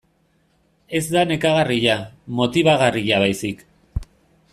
Ez 0.99 1.01
da 1.15 1.25
nekagarria, 1.31 1.97
motibagarria 2.39 3.21
baizik. 3.25 3.63